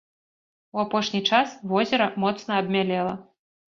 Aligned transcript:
У 0.77 0.79
апошні 0.83 1.21
час 1.31 1.53
возера 1.73 2.07
моцна 2.25 2.51
абмялела. 2.63 3.13